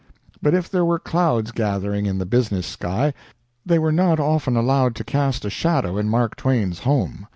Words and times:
But 0.41 0.55
if 0.55 0.67
there 0.67 0.83
were 0.83 0.97
clouds 0.97 1.51
gathering 1.51 2.07
in 2.07 2.17
the 2.17 2.25
business 2.25 2.65
sky, 2.65 3.13
they 3.63 3.77
were 3.77 3.91
not 3.91 4.19
often 4.19 4.55
allowed 4.57 4.95
to 4.95 5.03
cast 5.03 5.45
a 5.45 5.49
shadow 5.51 5.95
in 5.99 6.09
Mark 6.09 6.35
Twain's 6.35 6.79
home. 6.79 7.27